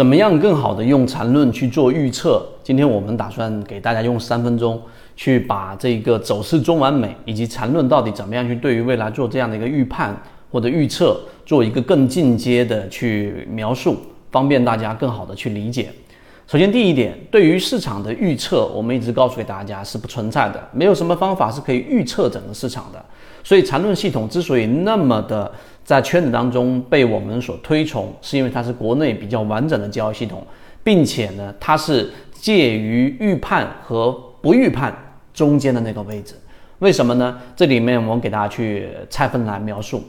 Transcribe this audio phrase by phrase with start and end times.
[0.00, 2.42] 怎么样更好的用缠论去做预测？
[2.62, 4.80] 今天我们打算给大家用三分钟
[5.14, 10.18] 去把这个走势中完美以及缠论到底怎么样去对于未来做这样的一个预判
[10.50, 13.94] 或者预测，做一个更进阶的去描述，
[14.32, 15.90] 方便大家更好的去理解。
[16.46, 23.04] 首先，第一点，对于市场的预测，我们一直告诉给大家是不存在的，没有什么方法是可以预测整个市场的。
[23.44, 25.52] 所以，缠论系统之所以那么的。
[25.84, 30.46] 在圈子当中被我们所推崇，是因为它是国内比较完整的交易系统，
[30.84, 34.94] 并且呢，它是介于预判和不预判
[35.34, 36.34] 中间的那个位置。
[36.78, 37.38] 为什么呢？
[37.54, 40.02] 这里面我给大家去拆分来描述。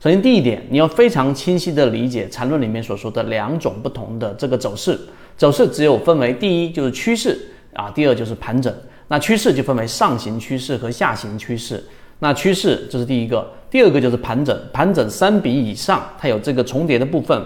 [0.00, 4.98] 首先，第一点，你要非常清晰的理解缠论里面所说的两种不同的这个走势。
[5.36, 7.38] 走势只有分为第一就是趋势
[7.72, 8.72] 啊，第二就是盘整。
[9.08, 11.82] 那趋势就分为上行趋势和下行趋势。
[12.20, 17.40] 那趋势这是第一个，第二个就是盘整，盘整三笔以上，它有这个重叠的部分，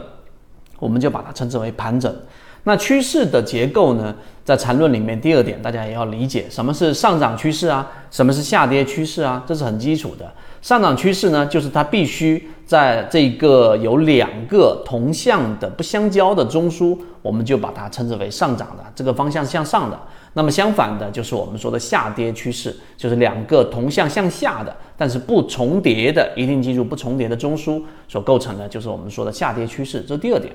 [0.78, 2.14] 我们就把它称之为盘整。
[2.64, 10.32] 那趋势的结构呢，在缠论里面，第二点大家也要理解，什么是上涨趋势啊，什么是下跌趋势啊，这是很基础的。
[10.60, 20.00] 上涨趋势呢，就是它必须在这个有两个同向的不相交的中枢，我们就把它称之为上涨的，这个方向向上的。
[20.34, 30.00] 那么相反的，就是我们说的下跌趋势，就是两个同向向下的，但是不重叠的，一定记住不重叠的中枢所构成的，就是我们说的下跌趋势。
[30.02, 30.54] 这是第二点。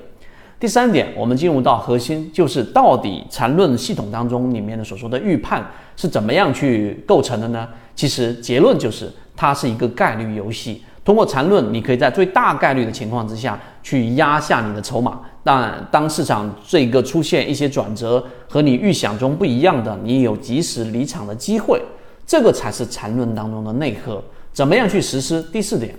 [0.60, 5.64] 第三点，我们进入到核心，就是到底缠论系统当中里面的所说的预判
[5.96, 7.68] 是怎么样去构成的呢？
[7.94, 10.82] 其实结论就是它是一个概率游戏。
[11.04, 15.20] 通过缠论，你可以在最大概率的情况之下去压下你的筹码。
[15.44, 21.80] 但当市场这个出现一些转折和你预想中不一样的，你有及时离场的机会。
[22.26, 24.22] 这个才是缠论当中的内核。
[24.52, 25.40] 怎么样去实施？
[25.44, 25.94] 第四点，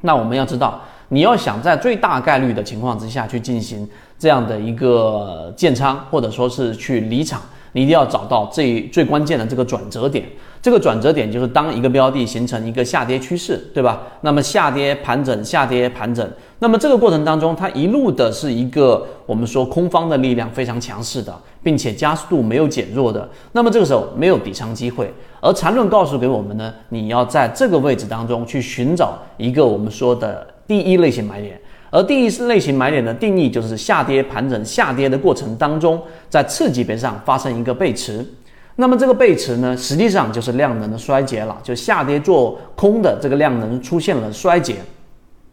[0.00, 7.40] 那我们要知道，你要想在最大概率的情况之下去进行这样的一个建仓，或者说是去离场。
[7.72, 10.24] 你一定要找到最最关键的这个转折点，
[10.62, 14.00] 这个转折点就是当一个标的形成一个下跌趋势，对吧？
[14.22, 16.26] 那么下跌盘整，下跌盘整，
[16.60, 25.12] 那么这个过程当中，它一路的是一个我们说空方的力量非常强势的，并且加速度没有减弱的，那么这个时候没有底仓机会。
[25.42, 31.60] 而缠论告诉给我们呢，你要在这个位置当中去寻找一个我们说的第一类型买点。
[31.88, 38.22] 而第一类型买点的定义就是下跌盘整下跌的过程当中，在次级别上发生一个背驰，
[38.74, 44.76] 那么这个背驰呢，实际上就是量能的衰竭了，就下跌做空的这个量能出现了衰竭。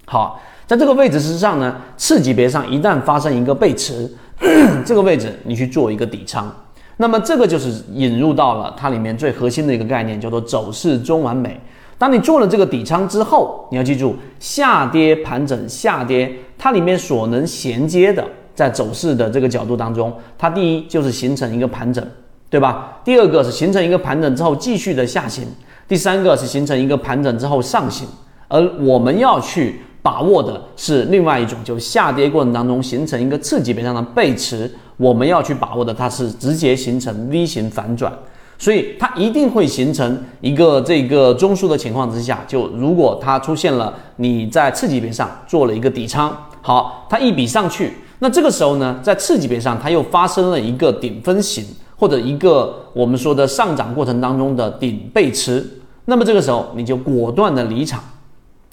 [0.06, 4.12] 好，在这个位置之上呢，次级别上一旦发生一个背驰，
[4.84, 6.52] 这个位置你去做一个底仓，
[6.98, 11.62] 那么这个就是引入到了它里面最核心的一个概念，叫做走势中完美。
[12.04, 18.22] 当你做了这个底仓之后，你要记住，下跌盘整下跌，它里面所能衔接的，
[18.54, 22.06] 在走势的这个角度当中，它第一就是形成一个盘整，
[22.50, 23.00] 对吧？
[23.06, 25.48] 第二个是形成一个盘整之后继续的下行，
[25.88, 28.06] 第三个是形成一个盘整之后上行，
[28.50, 38.12] 而我们要去把握的是另外一种，就下跌过程当中形成一个次级别上的背驰，我们要去把握的它是直接形成 V 型反转。
[38.58, 51.66] 所以它一定会形成一个这个中枢的情况之下，就如果它出现了你在次级别上做了一个底仓，好，它一笔上去，那这个时候呢，在次级别上它又发生了一个顶分型
[51.98, 55.68] 或者一个我们说的上涨过程当中的顶背驰，
[56.06, 58.02] 那么这个时候你就果断的离场，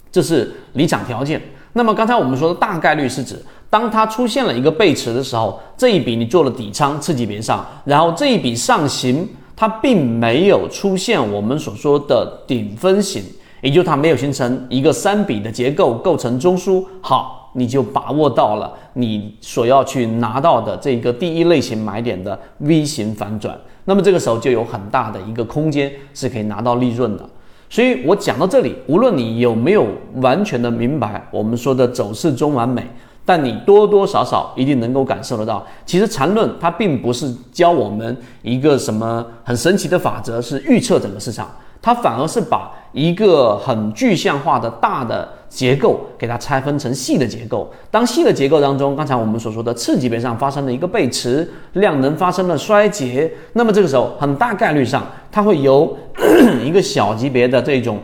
[0.09, 1.41] 这是离场条件。
[1.73, 3.35] 那么刚才我们说的大概率是指，
[3.69, 9.27] 当它出现了一个背驰的时候，这一笔你做了底仓次级别上，然后这一笔上行。
[9.61, 13.23] 它并没有出现我们所说的顶分型，
[13.61, 16.83] 也就是它没有形成一个三笔的结构构成中枢。
[16.99, 23.55] 好，你就把握到了你所要去拿到的这个第一类型买点的 V 型反转。
[23.85, 27.23] 那么这个时候就有很大的一个空间是可以拿到利润的。
[27.69, 29.85] 所以我讲到这里，无论你有没有
[30.15, 32.83] 完全的明白我们说的走势中完美。
[33.31, 41.49] 但你多多少少一定能够感受得到，其实缠论它并不是教我们一个什么很神奇的法则，是预测整个市场，
[41.81, 47.71] 它反而是把一个很具象化的大的结构给它拆分成细的结构。
[47.89, 55.97] 当细的结构当中，刚才我们所说的次级别上发生了一个背驰，量能发生了衰竭，那么这个时候很大概率上，它会由
[56.61, 57.97] 一个小级别的这种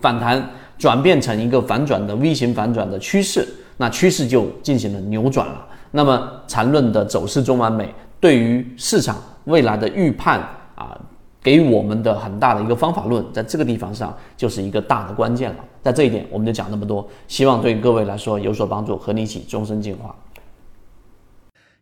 [0.00, 0.42] 反弹
[0.78, 3.46] 转变成一个反转的 V 型反转的趋势。
[3.78, 5.66] 那趋势就进行了扭转了。
[5.90, 10.40] 那么缠论的走势中完美，对于市场未来的预判
[10.74, 11.00] 啊，
[11.42, 15.64] 给我们的很大的一个方法论，在这个地方上就是一个大的关键了。
[15.82, 20.14] 在这一点，我们就讲那么多，希望对各位来说有所帮助，和你一起终身进化。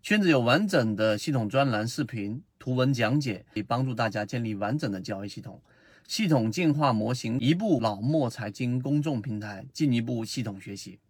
[0.02, 5.60] 圈子有完整的系统专栏、视频、图文讲解，可以帮助大家建立完整的交易系统，
[6.06, 11.00] 系统进化模型，一步老墨财经公众平台，进一步系统学习。